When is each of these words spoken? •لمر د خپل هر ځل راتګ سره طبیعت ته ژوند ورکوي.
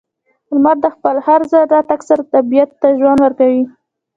•لمر 0.53 0.75
د 0.85 0.85
خپل 0.95 1.15
هر 1.27 1.41
ځل 1.51 1.63
راتګ 1.73 1.99
سره 2.09 2.21
طبیعت 2.33 2.71
ته 2.81 2.87
ژوند 2.99 3.19
ورکوي. 3.21 3.63